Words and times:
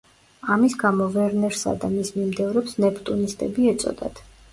ამის 0.53 0.75
გამო 0.83 1.09
ვერნერსა 1.17 1.73
და 1.83 1.89
მის 1.97 2.09
მიმდევრებს 2.15 2.73
ნეპტუნისტები 2.85 3.69
ეწოდათ. 3.75 4.23